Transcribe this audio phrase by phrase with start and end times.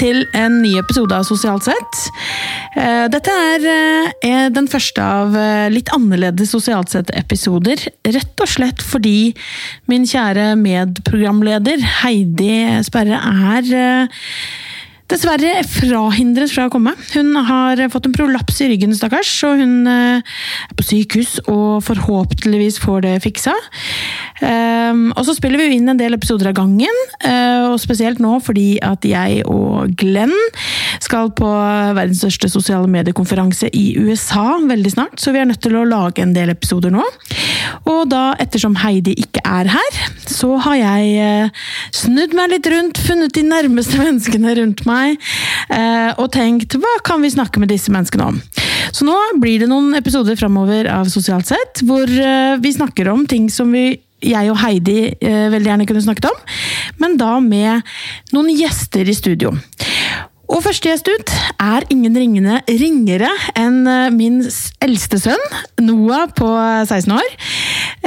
[0.00, 1.98] Til en ny episode av Sosialt sett.
[2.78, 7.82] Eh, Dette er eh, den første av eh, litt annerledes Sosialt sett-episoder.
[8.08, 9.34] Rett og slett fordi
[9.92, 13.68] min kjære medprogramleder Heidi Sperre er
[15.10, 16.92] dessverre frahindret fra å komme.
[17.14, 21.82] Hun har fått en prolaps i ryggen, stakkars, og hun eh, er på sykehus og
[21.86, 23.54] forhåpentligvis får det fiksa.
[24.40, 28.38] Um, og så spiller vi inn en del episoder av gangen, eh, og spesielt nå
[28.44, 30.32] fordi at jeg og Glenn
[31.04, 31.48] skal på
[31.96, 36.22] verdens største sosiale mediekonferanse i USA veldig snart, så vi er nødt til å lage
[36.24, 37.04] en del episoder nå.
[37.88, 41.64] Og da, ettersom Heidi ikke er her, så har jeg eh,
[41.96, 45.16] snudd meg litt rundt, funnet de nærmeste menneskene rundt meg,
[45.72, 48.42] eh, og tenkt hva kan vi snakke med disse menneskene om?
[48.90, 53.26] Så nå blir det noen episoder framover av Sosialt sett, hvor eh, vi snakker om
[53.30, 56.40] ting som vi jeg og Heidi veldig gjerne kunne snakket om,
[57.00, 57.80] men da med
[58.36, 59.54] noen gjester i studio.
[60.50, 64.40] Og første gjest ut er ingen ringende ringere enn eh, min
[64.82, 65.44] eldste sønn,
[65.84, 67.28] Noah på 16 år.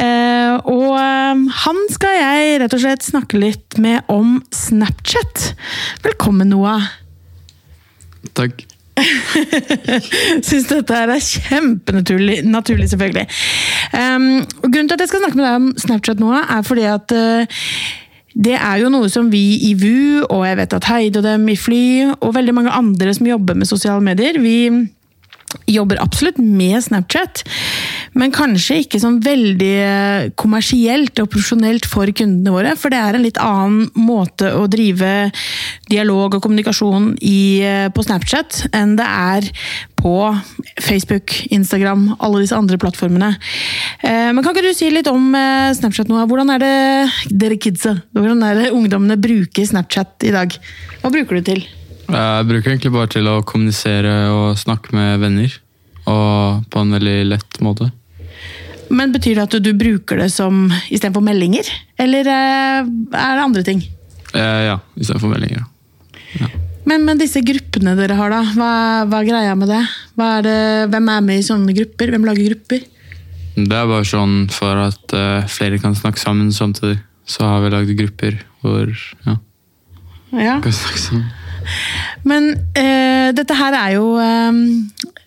[0.04, 5.54] Eh, og eh, han skal jeg rett og slett snakke litt med om Snapchat.
[6.04, 6.92] Velkommen, Noah.
[8.36, 8.66] Takk.
[10.46, 13.24] Syns dette er kjempenaturlig, naturlig, selvfølgelig.
[13.96, 17.16] Um, grunnen til at jeg skal snakke med deg om Snapchat nå, er fordi at
[18.34, 21.45] det er jo noe som vi i VU, og jeg vet at Heide og dem
[21.53, 21.86] i Fly,
[22.17, 24.58] og veldig mange andre som jobber med sosiale medier, vi
[25.70, 27.44] jobber absolutt med Snapchat,
[28.18, 33.18] men kanskje ikke sånn veldig eh, kommersielt og profesjonelt for kundene våre, for det er
[33.18, 35.31] en litt annen måte å drive
[35.90, 39.50] dialog og kommunikasjon i, eh, på Snapchat enn det er
[40.04, 40.16] på
[40.84, 43.34] Facebook, Instagram, alle disse andre plattformene.
[44.03, 45.31] Eh, Men kan ikke du si litt om
[45.78, 46.20] Snapchat nå?
[46.28, 50.58] Hvordan er det dere kidsa, hvordan er det ungdommene bruker Snapchat i dag?
[51.02, 51.64] Hva bruker du til?
[52.09, 55.53] Jeg bruker egentlig bare til å kommunisere og snakke med venner.
[56.09, 57.90] Og på en veldig lett måte.
[58.94, 61.69] Men betyr det at du bruker det som istedenfor meldinger?
[61.97, 63.80] Eller eh, er det andre ting?
[64.36, 65.64] Eh, ja, istedenfor meldinger.
[66.84, 68.72] Men, men disse gruppene dere har, da, hva,
[69.08, 69.80] hva er greia med det?
[70.20, 70.58] Er det?
[70.91, 72.12] Hvem er med i sånne grupper?
[72.12, 72.84] Hvem lager grupper?
[73.56, 76.97] Det er bare sånn for at uh, flere kan snakke sammen samtidig.
[77.30, 78.90] Så har vi lagd grupper hvor
[79.24, 79.38] ja,
[80.34, 80.58] Ja.
[80.59, 81.30] kan snakke sammen.
[82.28, 84.62] Men eh, dette her er jo eh,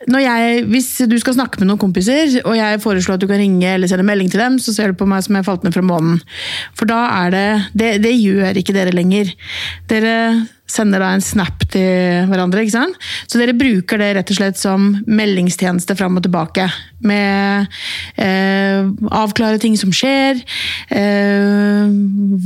[0.06, 3.40] når jeg, Hvis du skal snakke med noen kompiser, og jeg foreslår at du kan
[3.40, 5.74] ringe eller sende melding til dem, så ser du på meg som jeg falt ned
[5.74, 6.20] fra månen.
[6.78, 7.46] For da er det
[7.76, 9.32] Det, det gjør ikke dere lenger.
[9.90, 10.14] Dere
[10.70, 12.98] sender da en snap til hverandre, ikke sant?
[13.30, 16.68] Så dere bruker det rett og slett som meldingstjeneste fram og tilbake.
[17.06, 17.68] Med
[18.18, 20.42] eh, avklare ting som skjer,
[20.90, 21.82] eh,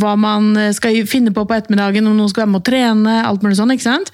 [0.01, 3.47] hva man skal finne på på ettermiddagen, om noen skal være med å trene, alt
[3.47, 4.13] mulig sånn, ikke sant?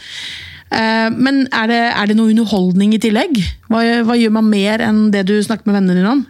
[0.70, 3.38] Eh, Men er det, er det noe underholdning i tillegg?
[3.70, 6.24] Hva, hva gjør man mer enn det du snakker med vennene dine om?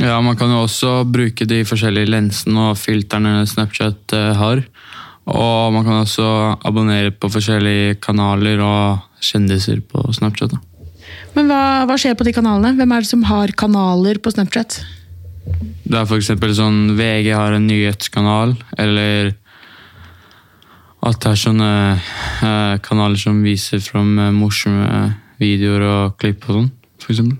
[0.00, 4.64] Ja, Man kan jo også bruke de forskjellige lensene og filterne Snapchat eh, har.
[5.30, 6.26] Og man kan også
[6.66, 10.56] abonnere på forskjellige kanaler og kjendiser på Snapchat.
[10.56, 10.58] Da.
[11.36, 12.74] Men hva, hva skjer på de kanalene?
[12.78, 14.80] Hvem er det som har kanaler på Snapchat?
[15.82, 19.32] Det er eksempel sånn VG har en nyhetskanal, eller
[21.02, 26.60] at det er sånne eh, kanaler som viser fram eh, morsomme videoer og klipp og
[26.60, 26.70] sånn,
[27.02, 27.38] eksempel.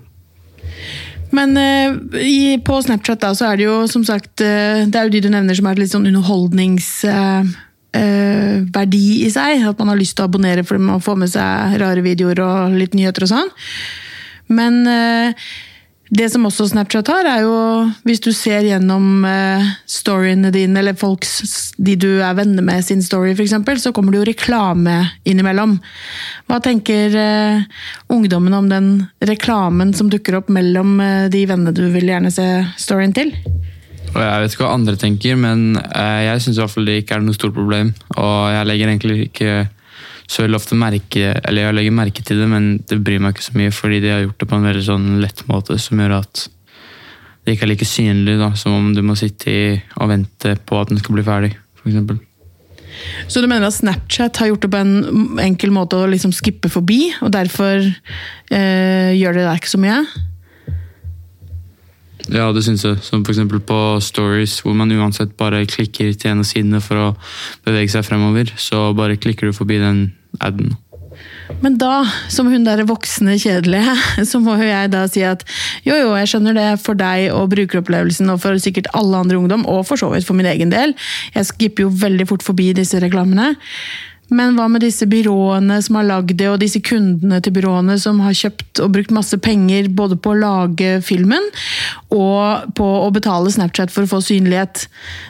[1.33, 5.07] Men eh, i, på Snapchat da, så er det jo som sagt eh, Det er
[5.07, 9.65] jo de du nevner som er litt sånn underholdningsverdi eh, verdi i seg.
[9.69, 12.79] At man har lyst til å abonnere fordi man får med seg rare videoer og
[12.79, 13.53] litt nyheter og sånn.
[14.53, 15.45] Men eh,
[16.13, 17.53] det som også Snapchat har, er jo
[18.05, 23.01] hvis du ser gjennom eh, storyene dine, eller folks, de du er venner med sin
[23.01, 25.79] story f.eks., så kommer det jo reklame innimellom.
[26.51, 28.91] Hva tenker eh, ungdommen om den
[29.25, 33.33] reklamen som dukker opp mellom eh, de vennene du vil gjerne se storyen til?
[34.13, 37.37] Og Jeg vet ikke hva andre tenker, men eh, jeg syns det ikke er noe
[37.37, 37.93] stort problem.
[38.13, 39.53] Og jeg legger egentlig ikke
[40.29, 43.47] så veldig ofte merke Eller jeg legger merke til det, men det bryr meg ikke
[43.49, 46.19] så mye, fordi de har gjort det på en veldig sånn lett måte som gjør
[46.21, 46.45] at
[47.43, 49.63] det ikke er like synlig da, som om du må sitte i
[49.99, 51.49] og vente på at den skal bli ferdig,
[51.81, 52.13] f.eks.
[53.27, 56.71] Så du mener at Snapchat har gjort det på en enkel måte å liksom skippe
[56.71, 59.99] forbi, og derfor eh, gjør det der ikke så mye?
[62.31, 63.01] Ja, det syns jeg.
[63.03, 63.41] Som f.eks.
[63.67, 67.09] på stories, hvor man uansett bare klikker til en av sidene for å
[67.65, 70.05] bevege seg fremover, så bare klikker du forbi den
[70.39, 70.75] aden.
[71.63, 73.95] Men da, som hun der voksne kjedelige,
[74.29, 75.43] så må jo jeg da si at
[75.85, 79.67] jo, jo, jeg skjønner det for deg og brukeropplevelsen og for sikkert alle andre ungdom,
[79.69, 80.95] og for så vidt for min egen del.
[81.35, 83.53] Jeg skipper jo veldig fort forbi disse reklamene.
[84.33, 88.21] Men hva med disse byråene som har lagd det, og disse kundene til byråene som
[88.25, 91.45] har kjøpt og brukt masse penger både på å lage filmen
[92.13, 94.87] og på å betale Snapchat for å få synlighet?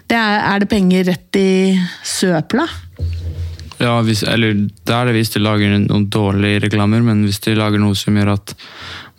[0.08, 1.52] Det er, er det penger rett i
[2.08, 2.68] søpla?
[3.84, 7.58] Ja, hvis, eller det er det hvis de lager noen dårlige reklamer, men hvis de
[7.58, 8.56] lager noe som gjør at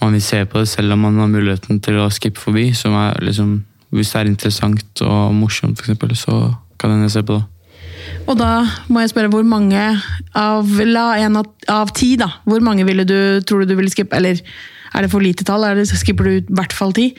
[0.00, 2.96] man vil se på det selv om man har muligheten til å skippe forbi, som
[2.96, 3.58] er liksom,
[3.94, 6.38] hvis det er interessant og morsomt, eksempel, så
[6.80, 7.44] kan en se på det.
[8.24, 9.80] Og da må jeg spørre hvor mange
[10.38, 12.30] av La en av, ti, da.
[12.48, 14.16] Hvor mange ville du, tror du du ville skippe?
[14.16, 14.40] Eller
[14.94, 15.66] er det for lite tall?
[15.66, 17.10] Er det, skipper du i hvert fall ti?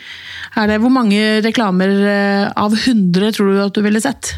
[0.58, 4.34] Er det, hvor mange reklamer eh, av 100 tror du at du ville sett?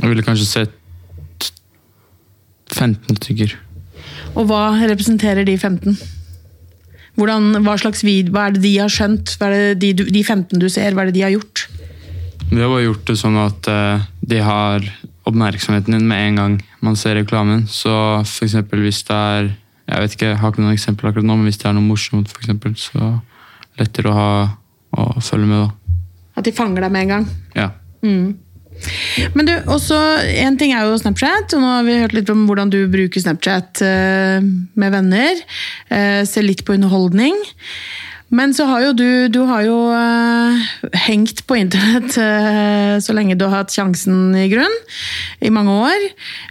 [0.00, 1.50] Jeg ville kanskje sett
[2.74, 3.54] 15 stykker.
[4.34, 5.94] Og hva representerer de 15?
[7.14, 9.36] Hvordan, hva slags vid, hva er det de har skjønt?
[9.38, 11.68] Hva er det de, de 15 du ser, hva er det de har gjort?
[12.50, 14.88] Vi har bare gjort det sånn at uh, de har
[15.28, 17.66] oppmerksomheten din med en gang man ser reklamen.
[17.70, 17.92] Så
[18.44, 19.52] eksempel hvis det er
[19.84, 21.84] Jeg vet ikke, jeg har ikke noen eksempel akkurat nå, men hvis det er noe
[21.84, 23.18] morsomt, for eksempel, så
[23.76, 24.30] lettere å ha
[24.96, 25.98] å følge med, da.
[26.40, 27.26] At de fanger deg med en gang?
[27.52, 27.66] Ja.
[28.00, 28.30] Mm.
[29.36, 29.98] Men du, også,
[30.40, 33.22] En ting er jo Snapchat, og nå har vi hørt litt om hvordan du bruker
[33.22, 35.44] Snapchat uh, med venner.
[35.92, 37.36] Uh, ser litt på underholdning.
[38.32, 40.62] Men så har jo du, du har jo uh,
[41.04, 44.74] hengt på internett uh, så lenge du har hatt sjansen i grunn.
[45.44, 46.06] I mange år.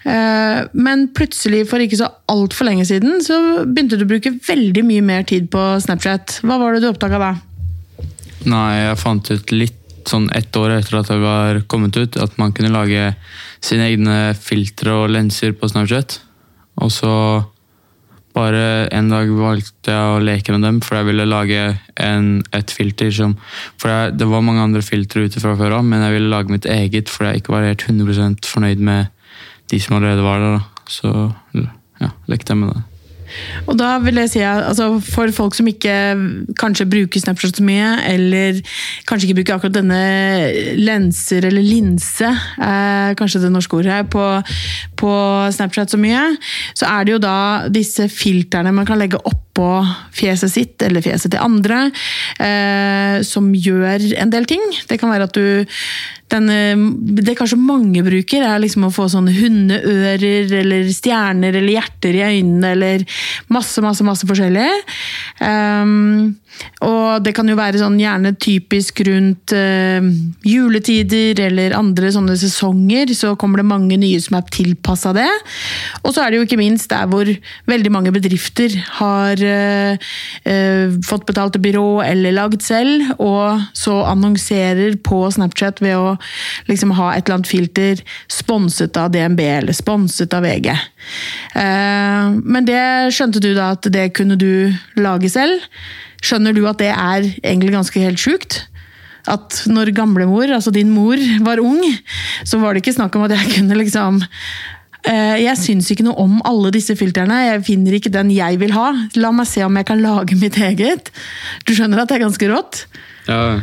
[0.05, 4.85] Uh, men plutselig, for ikke så altfor lenge siden, så begynte du å bruke veldig
[4.87, 6.39] mye mer tid på Snapchat.
[6.45, 7.31] Hva var det du oppdaga da?
[8.43, 12.35] Nei, jeg fant ut litt sånn ett år etter at det var kommet ut, at
[12.39, 13.13] man kunne lage
[13.63, 16.19] sine egne filtre og lenser på Snapchat.
[16.83, 17.13] Og så
[18.33, 21.65] bare en dag valgte jeg å leke med dem, for jeg ville lage
[22.01, 23.35] en, et filter som
[23.81, 26.53] For jeg, det var mange andre filtre ute fra før av, men jeg ville lage
[26.53, 29.11] mitt eget, for jeg ikke var helt 100% fornøyd med
[29.71, 30.57] de som allerede var der.
[30.57, 30.87] Da.
[30.89, 31.13] Så
[32.01, 32.83] ja, lekte jeg med det.
[33.67, 35.95] Og da vil jeg si at altså, For folk som ikke
[36.59, 38.59] kanskje bruker Snapchat så mye, eller
[39.09, 40.01] kanskje ikke bruker akkurat denne
[40.79, 44.25] lenser eller linse, eh, kanskje det norske ordet her, på,
[44.99, 45.13] på,
[45.55, 46.25] Snapchat så mye,
[46.77, 47.37] så er det jo da
[47.73, 49.69] disse filterne man kan legge oppå
[50.15, 51.85] fjeset sitt eller fjeset til andre,
[52.41, 54.63] eh, som gjør en del ting.
[54.89, 55.65] Det kan være at du
[56.33, 56.49] den,
[57.23, 62.23] det kanskje mange bruker, er liksom å få sånne hundeører eller stjerner eller hjerter i
[62.27, 63.05] øynene eller
[63.53, 64.69] masse, masse, masse forskjellig.
[65.43, 66.33] Um,
[66.85, 70.05] og det kan jo være sånn gjerne typisk rundt uh,
[70.45, 75.29] juletider eller andre sånne sesonger, så kommer det mange nye som er tilpassa det.
[76.03, 77.29] Og så er det jo ikke minst der hvor
[77.69, 80.09] veldig mange bedrifter har uh,
[80.49, 86.15] uh, fått betalt til byrå eller lagd selv, og så annonserer på Snapchat ved å
[86.69, 90.69] liksom ha et eller annet filter sponset av DNB eller sponset av VG.
[91.55, 92.83] Men det
[93.15, 95.63] skjønte du da at det kunne du lage selv.
[96.23, 98.61] Skjønner du at det er egentlig ganske helt sjukt?
[99.29, 101.79] At når gamlemor, altså din mor, var ung,
[102.43, 104.23] så var det ikke snakk om at jeg kunne liksom
[105.03, 107.41] jeg syns ikke noe om alle disse filtrene.
[107.43, 108.85] Jeg finner ikke den jeg vil ha.
[109.19, 111.11] La meg se om jeg kan lage mitt eget.
[111.67, 112.85] Du skjønner at det er ganske rått?
[113.27, 113.59] Ja.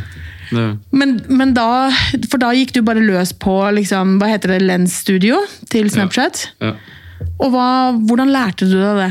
[0.50, 1.90] Men, men da
[2.30, 5.38] For da gikk du bare løs på liksom, hva heter det, Lens Studio
[5.71, 6.49] til Snapchat?
[6.61, 6.73] Ja.
[6.73, 7.00] Ja.
[7.40, 7.66] Og hva,
[8.09, 9.11] hvordan lærte du deg det?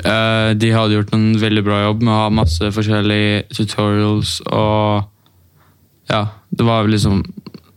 [0.00, 5.08] Uh, de hadde gjort en veldig bra jobb med å ha masse forskjellige tutorials og
[6.10, 7.20] Ja, det var liksom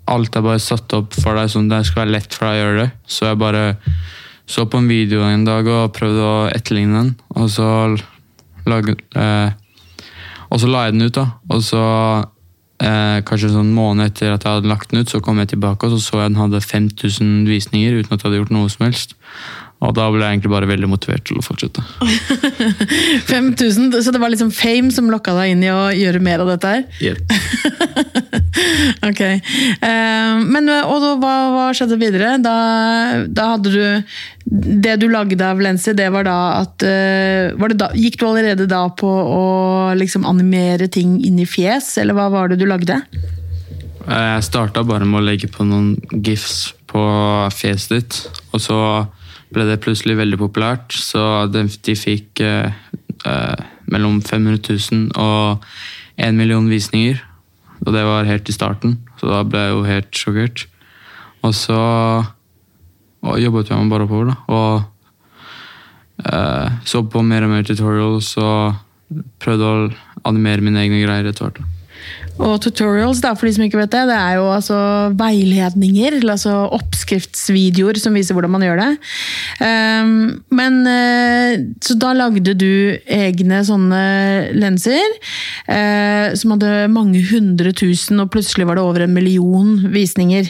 [0.10, 2.60] Alt er bare satt opp for deg sånn det skal være lett for deg å
[2.60, 2.88] gjøre det.
[3.08, 3.62] Så jeg bare
[4.52, 7.12] så på en video en dag og prøvde å etterligne den.
[7.40, 7.68] Og så
[8.68, 9.56] lage, uh,
[10.54, 11.26] Og så la jeg den ut, da.
[11.50, 11.82] Og så
[12.84, 15.54] eh, kanskje en sånn måned etter at jeg hadde lagt den ut, så kom jeg
[15.56, 18.72] tilbake og så så jeg den hadde 5000 visninger uten at jeg hadde gjort noe
[18.72, 19.18] som helst.
[19.84, 21.84] Og da ble jeg egentlig bare veldig motivert til å fortsette.
[23.32, 26.54] 5000, Så det var liksom fame som lokka deg inn i å gjøre mer av
[26.54, 26.86] dette her?
[27.04, 27.34] Yep.
[29.10, 29.22] ok.
[29.84, 32.38] Uh, men og hva, hva, skjedde videre?
[32.44, 32.56] Da,
[33.28, 34.14] da, hadde du
[34.46, 38.70] Det du lagde av Lensi, det var da at uh, var da, Gikk du allerede
[38.72, 39.44] da på å
[40.00, 43.02] liksom animere ting inn i fjes, eller hva var det du lagde?
[44.04, 47.04] Jeg starta bare med å legge på noen gifs på
[47.56, 48.18] fjeset ditt,
[48.52, 48.80] og så
[49.54, 50.96] ble det plutselig veldig populært.
[50.98, 52.74] Så de, de fikk eh,
[53.30, 55.66] eh, mellom 500 000 og
[56.18, 57.22] 1 million visninger.
[57.84, 60.66] Og det var helt i starten, så da ble jeg jo helt sjokkert.
[61.44, 61.82] Og så
[63.24, 64.36] og jobbet jeg meg bare oppover, da.
[64.52, 69.88] Og eh, så på mer og mer tutorials og prøvde å
[70.28, 71.62] animere mine egne greier etter hvert.
[72.42, 74.78] Og tutorials, da, for de som ikke vet det, det er jo altså
[75.20, 78.88] veiledninger, altså oppskriftsvideoer som viser hvordan man gjør det.
[79.62, 80.10] Um,
[80.50, 84.02] men uh, Så da lagde du egne sånne
[84.58, 85.06] lenser
[85.70, 90.50] uh, som hadde mange hundre tusen, og plutselig var det over en million visninger.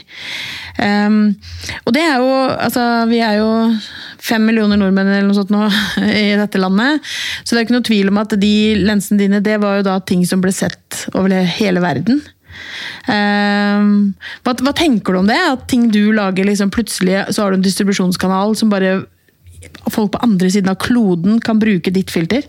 [0.80, 1.36] Um,
[1.84, 2.32] og det er jo
[2.64, 3.50] Altså, vi er jo
[4.24, 5.66] fem millioner nordmenn eller noe sånt nå
[6.24, 7.04] i dette landet.
[7.44, 9.98] Så det er ikke noe tvil om at de lensene dine det var jo da
[10.04, 12.22] ting som ble sett over hele verden.
[13.10, 14.14] Um,
[14.46, 15.40] hva, hva, tenker du om det?
[15.40, 19.02] At ting du lager, liksom plutselig så har du en distribusjonskanal som bare
[19.92, 22.46] folk på andre siden av kloden kan bruke ditt filter?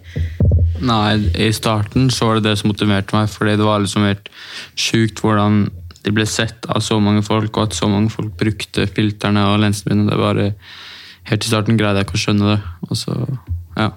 [0.85, 4.31] Nei, i starten så var det det som motiverte meg, fordi det var liksom helt
[4.79, 5.65] sjukt hvordan
[6.05, 9.63] de ble sett av så mange folk, og at så mange folk brukte filterne og
[9.63, 10.11] lensene mine.
[10.11, 10.41] Det var
[11.31, 12.59] Helt i starten greide jeg ikke å skjønne det.
[12.89, 13.15] Og så,
[13.79, 13.91] ja.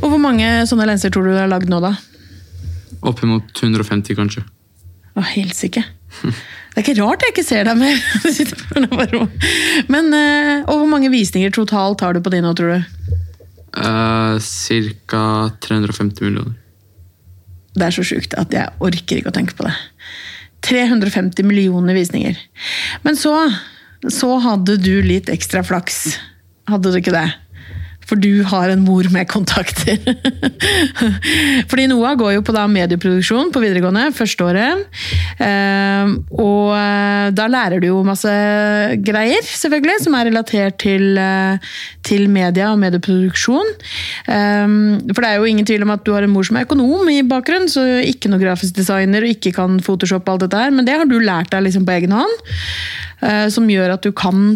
[0.00, 1.94] Og Hvor mange sånne lenser tror du du har lagd nå, da?
[3.06, 4.44] Oppimot 150, kanskje.
[5.14, 5.84] Å, helsike.
[6.70, 7.98] Det er ikke rart jeg ikke ser deg mer.
[9.92, 13.14] Men uh, og hvor mange visninger totalt har du på de nå, tror du?
[13.74, 15.22] Uh, Ca.
[15.62, 16.56] 350 millioner.
[17.74, 19.74] Det er så sjukt at jeg orker ikke å tenke på det.
[20.66, 22.38] 350 millioner visninger.
[23.06, 23.34] Men så,
[24.10, 26.18] så hadde du litt ekstra flaks.
[26.70, 27.28] Hadde du ikke det?
[28.10, 30.00] For du har en mor med kontakter.
[31.70, 34.82] Fordi Noah går jo på medieproduksjon på videregående første året.
[35.44, 38.32] Ehm, og eh, da lærer du jo masse
[39.06, 41.70] greier, selvfølgelig, som er relatert til, eh,
[42.06, 43.70] til media og medieproduksjon.
[44.32, 44.80] Ehm,
[45.12, 47.12] for det er jo ingen tvil om at du har en mor som er økonom
[47.14, 50.74] i bakgrunn, så ikke noe grafisk designer og ikke kan Photoshop og alt dette her,
[50.74, 52.42] men det har du lært deg liksom på egen hånd.
[53.20, 54.54] Eh, som gjør at du kan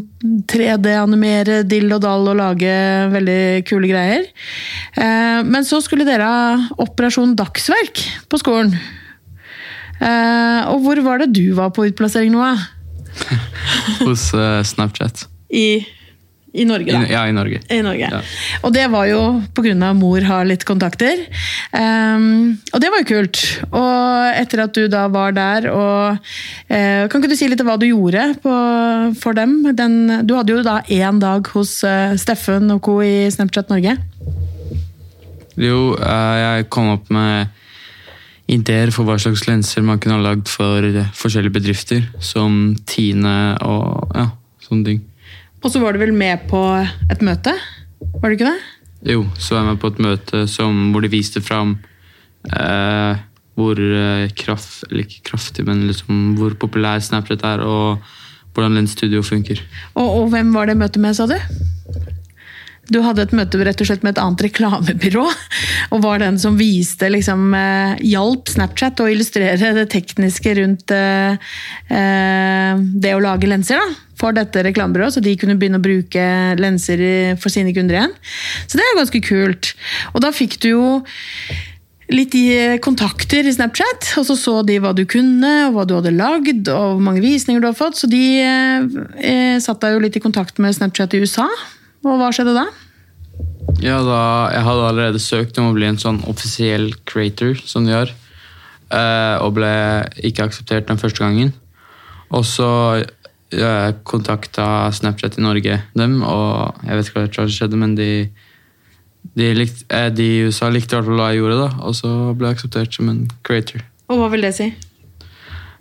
[0.48, 2.74] 3D-animere dill og dall og lage
[3.12, 4.24] veldig kule greier.
[4.96, 8.00] Eh, men så skulle dere ha Operasjon Dagsverk
[8.32, 8.72] på skolen.
[10.00, 12.54] Eh, og hvor var det du var på utplassering nå?
[14.06, 14.30] Hos
[14.72, 15.26] Snapchat.
[15.52, 15.84] I
[16.54, 17.00] i Norge, da.
[17.02, 17.58] I, ja, i Norge.
[17.66, 18.08] I Norge.
[18.12, 18.20] Ja.
[18.62, 19.20] Og det var jo
[19.56, 19.90] pga.
[19.98, 21.24] mor har litt kontakter.
[21.74, 23.40] Um, og det var jo kult.
[23.74, 27.72] Og etter at du da var der og uh, Kan ikke du si litt om
[27.72, 28.54] hva du gjorde på,
[29.18, 29.56] for dem?
[29.74, 33.00] Den, du hadde jo da én dag hos uh, Steffen og co.
[33.02, 33.96] i Snapchat Norge.
[35.58, 37.50] Jo, uh, jeg kom opp med
[38.46, 40.86] ideer for hva slags lenser man kunne ha lagd for
[41.18, 42.06] forskjellige bedrifter.
[42.22, 44.28] Som Tine og ja,
[44.62, 45.02] sånne ting.
[45.64, 46.60] Og så var du vel med på
[47.10, 47.54] et møte?
[48.20, 48.58] Var du ikke det?
[49.14, 51.78] Jo, så var jeg med på et møte som, hvor de viste fram
[52.52, 53.22] eh,
[53.56, 58.02] hvor eh, kraft, eller ikke kraftig, men liksom hvor populær Snapchat er, og
[58.54, 59.62] hvordan Lens Studio funker.
[59.94, 61.36] Og, og hvem var det møtet med, sa du?
[62.92, 65.24] Du hadde et møte rett og slett med et annet reklamebyrå,
[65.94, 71.38] og var den som viste liksom, eh, Hjalp Snapchat å illustrere det tekniske rundt eh,
[71.88, 73.88] eh, det å lage lenser da,
[74.20, 76.24] for dette reklamebyrået, så de kunne begynne å bruke
[76.60, 77.04] lenser
[77.40, 78.16] for sine kunder igjen.
[78.66, 79.74] Så det er ganske kult.
[80.12, 80.88] Og da fikk du jo
[82.12, 85.94] litt i kontakter i Snapchat, og så så de hva du kunne, og hva du
[85.96, 87.98] hadde lagd, og hvor mange visninger du hadde fått.
[88.00, 91.48] Så de eh, satt deg jo litt i kontakt med Snapchat i USA.
[92.04, 92.66] Og hva skjedde da?
[93.82, 94.20] Ja, da,
[94.52, 98.12] Jeg hadde allerede søkt om å bli en sånn offisiell creator, som de gjør.
[98.94, 99.74] Eh, og ble
[100.24, 101.52] ikke akseptert den første gangen.
[102.34, 102.70] Og så
[103.54, 108.08] jeg kontakta Snapchat i Norge dem, og jeg vet ikke hva som skjedde, men de,
[109.36, 111.98] de, likte, eh, de i USA likte i hvert fall hva jeg gjorde, da, og
[111.98, 113.84] så ble jeg akseptert som en creator.
[114.10, 114.70] Og hva vil det si?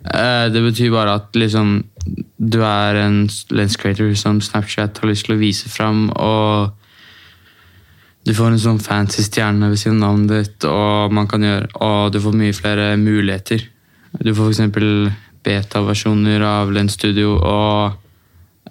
[0.04, 1.76] Eh, det betyr bare at liksom
[2.38, 3.22] du er en
[3.54, 6.74] lens creator som Snapchat har lyst til å vise fram, og
[8.24, 11.70] du får en sånn fancy stjerne ved siden av navnet ditt, og, man kan gjøre,
[11.84, 13.66] og du får mye flere muligheter.
[14.20, 15.18] Du får f.eks.
[15.44, 17.98] beta-versjoner av Lens Studio og,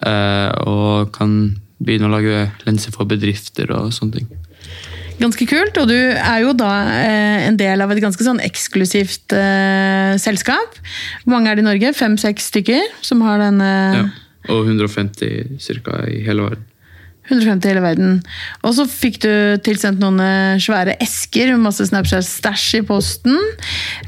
[0.02, 1.36] eh, og kan
[1.84, 4.32] begynne å lage lenser for bedrifter og sånne ting.
[5.24, 9.36] Ganske kult, og du er jo da eh, en del av et ganske sånn eksklusivt
[9.38, 10.75] eh, selskap.
[11.24, 11.94] Hvor mange er det i Norge?
[11.96, 14.03] Fem-seks stykker som har denne Ja,
[14.51, 16.03] og 150 ca.
[16.12, 16.70] i hele verden.
[17.30, 18.18] 150 i hele verden.
[18.68, 19.32] Og så fikk du
[19.63, 23.39] tilsendt noen eh, svære esker med masse Snapchat-stæsj i posten.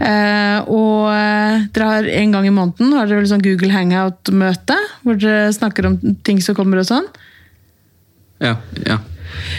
[0.04, 4.76] Eh, og eh, dere har en gang i måneden har dere vel sånn Google Hangout-møte,
[5.06, 7.08] hvor dere snakker om ting som kommer og sånn?
[8.44, 8.58] Ja.
[8.84, 9.00] ja.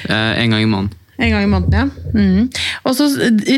[0.04, 0.92] Eh, en gang i måneden.
[1.16, 2.12] En gang i måneden, ja.
[2.12, 2.48] Mm.
[2.84, 3.06] Og så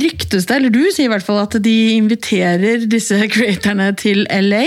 [0.04, 4.64] ryktes det, eller du sier i hvert fall, at de inviterer disse creatorne til LA.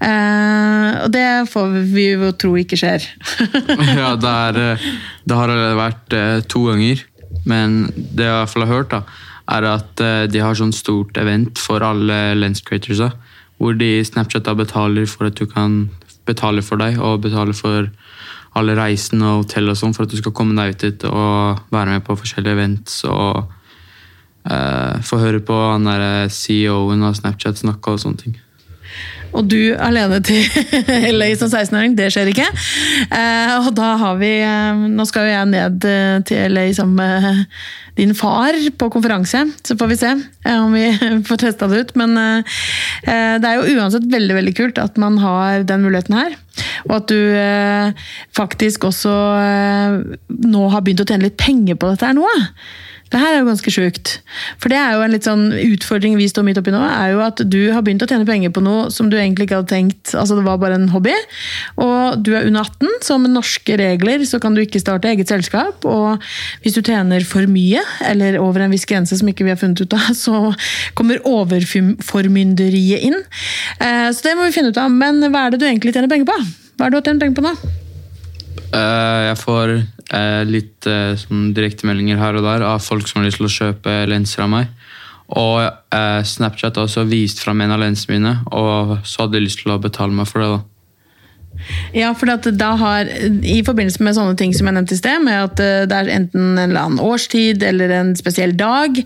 [0.00, 3.04] Eh, og det får vi jo tro ikke skjer.
[4.00, 4.86] ja, det, er, eh,
[5.28, 7.04] det, har vært eh, to ganger.
[7.48, 9.02] Men det jeg i hvert fall har hørt, da,
[9.50, 13.12] er at eh, de har sånn stort event for alle lens creatorsa.
[13.60, 15.82] Hvor de Snapchat da betaler for at du kan
[16.28, 17.90] betale for deg, og betale for
[18.58, 21.60] alle reisene og hotell og sånn, for at du skal komme deg ut dit og
[21.70, 27.62] være med på forskjellige events og uh, få høre på han der CEO-en av Snapchat
[27.62, 28.38] snakke og sånne ting.
[29.36, 30.42] Og du alene til
[31.16, 32.46] LA som 16-åring, det skjer ikke.
[33.06, 36.98] Eh, og da har vi eh, Nå skal jo jeg ned eh, til LA sammen
[36.98, 37.46] med
[38.00, 40.12] din far på konferanse, så får vi se
[40.54, 40.86] om vi
[41.28, 41.90] får testa det ut.
[42.00, 42.14] Men
[43.04, 46.36] det er jo uansett veldig veldig kult at man har den muligheten her.
[46.88, 47.20] Og at du
[48.36, 49.12] faktisk også
[50.30, 52.30] nå har begynt å tjene litt penger på dette her nå.
[53.10, 54.10] Det her er jo ganske sjukt.
[54.62, 57.22] For det er jo en litt sånn utfordring vi står midt oppi nå, er jo
[57.24, 60.12] at du har begynt å tjene penger på noe som du egentlig ikke hadde tenkt
[60.14, 61.14] Altså det var bare en hobby.
[61.82, 65.30] Og du er under 18, så med norske regler så kan du ikke starte eget
[65.32, 65.82] selskap.
[65.90, 66.22] Og
[66.62, 69.82] hvis du tjener for mye, eller over en viss grense som ikke vi har funnet
[69.82, 70.54] ut av, så
[70.98, 73.18] kommer overformynderiet inn.
[73.80, 74.90] Eh, Så det må vi finne ut av.
[74.92, 76.38] Men hva er det du egentlig tjener penger på?
[76.78, 77.54] Hva er det du har tjent penger på nå?
[78.70, 79.74] Eh, jeg får
[80.48, 83.96] litt eh, sånn direktemeldinger her og der av folk som har lyst til å kjøpe
[84.10, 84.72] lenser av meg.
[85.38, 89.44] Og eh, Snapchat har også vist fram en av lensene mine, og så hadde de
[89.46, 90.50] lyst til å betale meg for det.
[90.56, 90.79] da.
[91.94, 93.08] Ja, for da har,
[93.42, 96.12] I forbindelse med sånne ting som jeg nevnte i sted, med at eh, det er
[96.14, 99.00] enten en eller annen årstid eller en spesiell dag,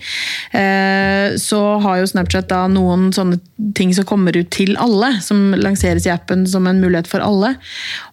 [0.56, 3.40] eh, så har jo Snapchat da noen sånne
[3.76, 7.54] ting som kommer ut til alle, som lanseres i appen som en mulighet for alle.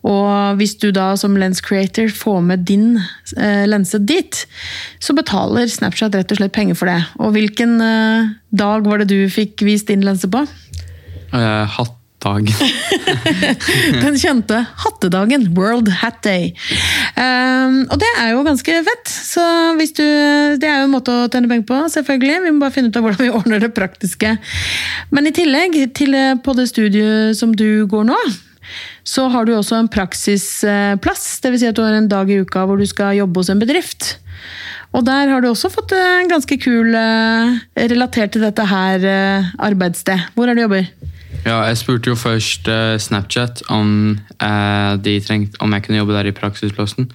[0.08, 2.96] Og hvis du da som lens creator får med din
[3.38, 4.44] eh, lense dit,
[5.04, 7.00] så betaler Snapchat rett og slett penger for det.
[7.22, 7.78] Og hvilken
[8.52, 10.44] dag var det du fikk vist din lense på?
[11.32, 11.66] Eh,
[12.22, 12.54] hattdag.
[14.04, 16.54] Den kjente hattedagen, World Hat Day.
[17.16, 19.08] Um, og det er jo ganske fett.
[19.10, 19.44] Så
[19.78, 20.06] hvis du,
[20.62, 22.38] det er jo en måte å tjene penger på, selvfølgelig.
[22.46, 24.38] Vi må bare finne ut av hvordan vi ordner det praktiske.
[25.12, 28.18] Men i tillegg til eh, på det studiet som du går nå,
[29.04, 31.28] så har du også en praksisplass.
[31.44, 31.62] Dvs.
[31.62, 34.16] Si at du har en dag i uka hvor du skal jobbe hos en bedrift.
[34.92, 39.52] Og der har du også fått en ganske kul eh, relatert til dette her eh,
[39.64, 40.32] arbeidssted.
[40.36, 41.12] Hvor er det du jobber?
[41.42, 46.14] Ja, jeg spurte jo først uh, Snapchat om, uh, de trengte, om jeg kunne jobbe
[46.14, 47.08] der i praksisplassen.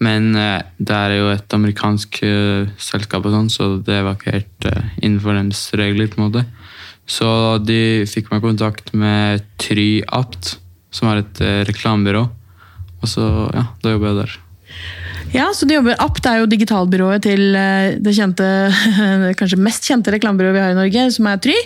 [0.00, 4.34] Men uh, det er jo et amerikansk eh, selskap, og sånn, så det var ikke
[4.38, 6.08] helt eh, innenfor deres regler.
[6.08, 6.44] på en måte.
[7.04, 7.28] Så
[7.60, 10.56] de fikk meg kontakt med TryApt,
[10.94, 12.24] som er et eh, reklamebyrå.
[13.02, 14.38] Og så, ja, da jobber jeg der.
[15.34, 18.46] Ja, så du jobber Apt er jo digitalbyrået til eh, det kjente,
[19.40, 21.56] kanskje mest kjente reklamebyrået vi har i Norge, som er Try.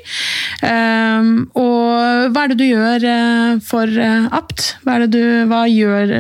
[0.64, 4.71] Um, og hva er det du gjør eh, for eh, Apt?
[4.87, 6.14] Hva, det du, hva, gjør,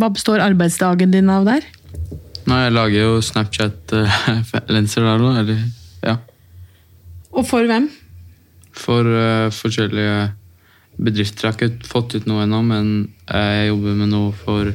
[0.00, 1.66] hva består arbeidsdagen din av der?
[2.48, 5.60] Nei, jeg lager jo Snapchat-lenser der nå, eller
[6.04, 6.16] ja.
[7.36, 7.90] Og for hvem?
[8.80, 10.16] For uh, forskjellige
[10.96, 11.50] bedrifter.
[11.50, 12.90] Jeg har ikke fått ut noe ennå, men
[13.28, 14.72] jeg jobber med noe for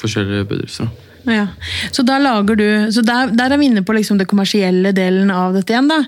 [0.00, 0.90] forskjellige bedrifter.
[1.28, 1.46] Ja.
[1.92, 5.72] Så du Så der, der er vi inne på liksom det kommersielle delen av dette
[5.72, 6.00] igjen, da.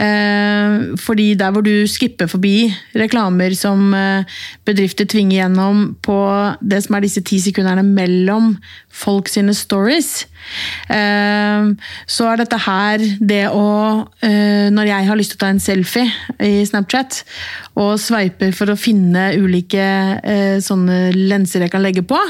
[0.00, 4.24] Eh, fordi der hvor du skipper forbi reklamer som eh,
[4.64, 6.18] bedrifter tvinger gjennom på
[6.60, 8.56] det som er disse ti sekunderne mellom
[8.88, 10.26] folk sine stories,
[12.06, 13.66] så er dette her det å
[14.24, 16.04] eh, Når jeg har lyst til å ta en selfie
[16.44, 17.22] i Snapchat
[17.80, 19.82] og sveiper for å finne ulike
[20.22, 22.20] eh, sånne lenser jeg kan legge på,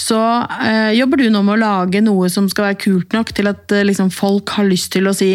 [0.00, 0.18] så
[0.60, 3.72] eh, jobber du nå med å lage noe som skal være kult nok til at
[3.86, 5.32] liksom, folk har lyst til å si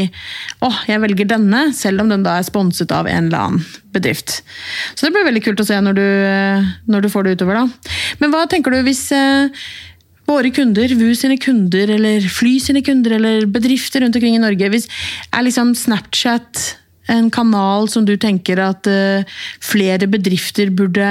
[0.65, 4.43] åh, jeg velger denne, selv om den da er sponset av en eller annen bedrift.
[4.93, 6.07] Så det blir veldig kult å se når du,
[6.93, 7.57] når du får det utover.
[7.57, 7.93] da.
[8.21, 9.07] Men hva tenker du hvis
[10.29, 14.69] våre kunder, VU sine kunder, eller Fly sine kunder, eller bedrifter rundt omkring i Norge,
[14.71, 14.87] hvis
[15.33, 16.75] er liksom Snapchat
[17.09, 19.25] en kanal som du tenker at eh,
[19.65, 21.07] flere bedrifter burde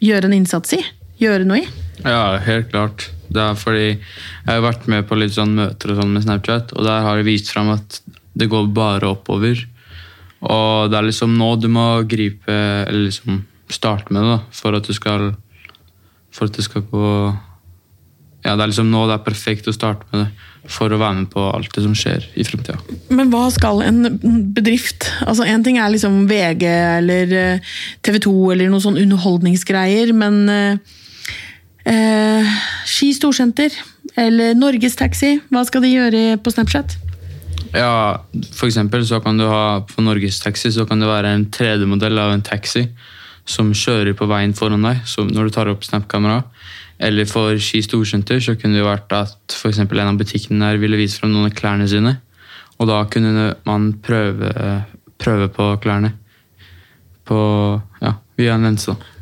[0.00, 0.82] gjøre en innsats i?
[1.20, 1.66] Gjøre noe i?
[2.04, 3.10] Ja, helt klart.
[3.30, 6.72] Det er fordi jeg har vært med på litt sånn møter og sånn med Snapchat,
[6.76, 8.00] og der har det vist fram at
[8.38, 9.66] det går bare oppover.
[10.40, 12.54] Og det er liksom nå du må gripe,
[12.86, 15.32] eller liksom starte med det, da, for at du skal
[16.30, 17.06] For at det skal gå
[18.44, 21.18] Ja, det er liksom nå det er perfekt å starte med det, for å være
[21.18, 22.78] med på alt det som skjer i fremtida.
[23.12, 24.04] Men hva skal en
[24.54, 27.34] bedrift Altså En ting er liksom VG eller
[28.04, 30.96] TV 2 eller noen sånn underholdningsgreier, men eh,
[31.92, 32.56] eh,
[32.88, 33.76] Ski Storsenter
[34.20, 36.96] eller Norgestaxi, hva skal de gjøre på Snapchat?
[37.76, 38.18] Ja,
[38.56, 42.18] for eksempel så kan du ha på Norges Taxi så kan det være en 3D-modell
[42.18, 42.88] av en taxi
[43.46, 46.42] som kjører på veien foran deg så når du tar opp Snap-kamera.
[47.00, 50.98] Eller for Ski Storsenter så kunne det vært at for en av butikkene der ville
[51.00, 52.18] vise frem noen av klærne sine.
[52.80, 54.50] Og da kunne man prøve,
[55.20, 56.12] prøve på klærne.
[57.28, 57.40] På,
[58.02, 58.92] ja, via en lense.
[58.92, 59.16] da.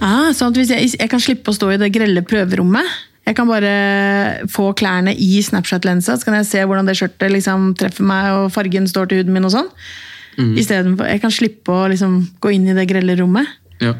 [0.00, 2.86] Ah, sånn at hvis jeg, jeg kan slippe å stå i det grelle prøverommet
[3.28, 7.74] Jeg kan bare få klærne i Snapchat-lensa, så kan jeg se hvordan det skjørtet liksom
[7.78, 9.68] treffer meg, og fargen står til huden min og sånn.
[10.40, 13.50] Istedenfor Jeg kan slippe å liksom gå inn i det grelle rommet.
[13.82, 13.92] Ja.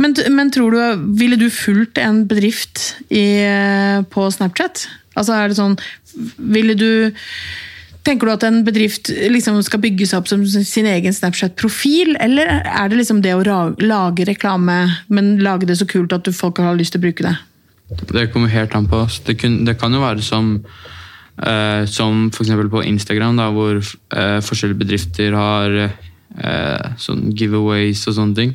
[0.00, 4.88] Men, men tror du, ville du fulgt en bedrift i, eh, på Snapchat?
[5.14, 5.76] Altså er det sånn
[6.38, 6.88] Ville du
[8.04, 12.50] Tenker du at en bedrift liksom skal bygge seg opp som sin egen Snapchat-profil, eller
[12.60, 14.76] er det liksom det å lage reklame,
[15.08, 17.32] men lage det så kult at folk har lyst til å bruke det?
[18.12, 19.00] Det kommer helt an på.
[19.24, 20.58] Det, det kan jo være som
[21.40, 22.52] eh, Som f.eks.
[22.70, 28.54] på Instagram, da, hvor eh, forskjellige bedrifter har eh, sånn giveaways og sånne ting.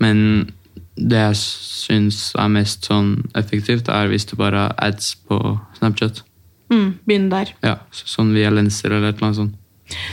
[0.00, 0.50] Men
[0.96, 5.38] det jeg syns er mest sånn effektivt, er hvis du bare har ads på
[5.78, 6.22] Snapchat.
[6.70, 7.54] Mm, Begynn der.
[7.66, 9.56] Ja, Sånn via lenser eller et eller annet sånt.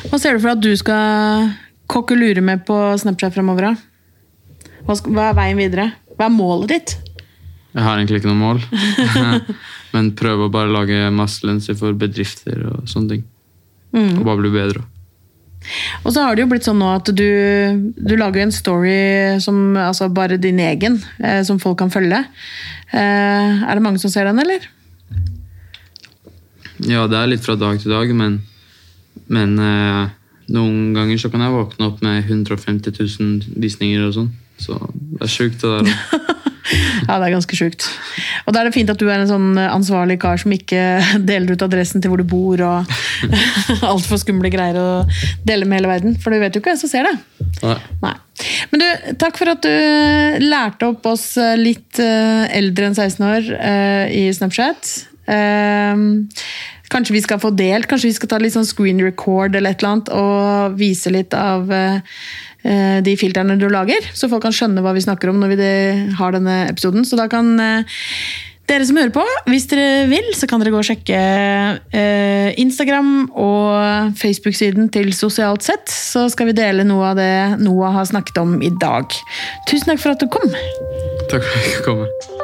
[0.09, 1.51] Hva ser du for at du skal
[1.91, 3.69] kokkelure med på Snapchat fremover?
[3.69, 4.71] da?
[4.87, 5.91] Hva, hva er veien videre?
[6.17, 6.95] Hva er målet ditt?
[7.77, 8.61] Jeg har egentlig ikke noe mål.
[9.93, 13.25] Men prøve å bare lage masse lenser for bedrifter og sånne ting.
[13.97, 14.83] Og bare bli bedre.
[16.03, 17.27] Og så har det jo blitt sånn nå at du,
[17.97, 22.23] du lager en story som altså bare din egen, eh, som folk kan følge.
[22.91, 24.69] Eh, er det mange som ser den, eller?
[26.85, 28.39] Ja, det er litt fra dag til dag, men,
[29.33, 30.15] men eh,
[30.53, 34.33] noen ganger så kan jeg våkne opp med 150 000 visninger og sånn.
[34.61, 35.93] Så det er sjukt, det der.
[35.93, 36.33] også.
[37.07, 37.87] Ja, det er ganske sjukt.
[38.45, 40.81] Og da er det fint at du er en sånn ansvarlig kar som ikke
[41.29, 42.97] deler ut adressen til hvor du bor og
[43.91, 44.87] altfor skumle greier å
[45.47, 46.17] dele med hele verden.
[46.21, 47.15] For du vet jo ikke hvem som ser det.
[47.63, 47.77] Nei.
[48.03, 48.15] Nei.
[48.71, 48.87] Men du,
[49.21, 54.23] takk for at du lærte opp oss litt eh, eldre enn 16 år eh, i
[54.35, 54.93] Snapchat.
[55.27, 56.03] Eh,
[56.91, 59.81] kanskje vi skal få delt, kanskje vi skal ta litt sånn screen record eller et
[59.83, 62.01] eller annet, og vise litt av eh, eh,
[62.67, 65.71] de filtrene du lager, så folk kan skjønne hva vi snakker om når vi
[66.19, 67.05] har denne episoden.
[67.07, 67.97] Så da kan eh,
[68.67, 71.19] dere som hører på, hvis dere vil, så kan dere gå og sjekke
[71.95, 75.87] eh, Instagram og Facebook-siden til Sosialt sett.
[75.91, 79.07] Så skal vi dele noe av det Noah har snakket om i dag.
[79.69, 80.51] Tusen takk for at du kom.
[81.31, 82.36] Takk for at jeg fikk